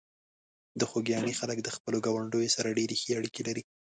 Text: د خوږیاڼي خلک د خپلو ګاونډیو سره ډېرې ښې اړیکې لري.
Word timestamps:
د 0.79 0.81
خوږیاڼي 0.89 1.33
خلک 1.39 1.57
د 1.63 1.69
خپلو 1.75 1.97
ګاونډیو 2.05 2.53
سره 2.55 2.75
ډېرې 2.77 2.95
ښې 3.01 3.11
اړیکې 3.19 3.41
لري. 3.47 3.63